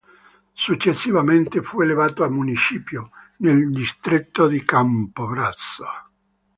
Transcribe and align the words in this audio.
Successivamente 0.55 1.61
fu 1.61 1.81
elevato 1.81 2.23
a 2.23 2.27
municipio, 2.27 3.11
nel 3.37 3.69
distretto 3.69 4.47
di 4.47 4.65
Campobasso. 4.65 5.85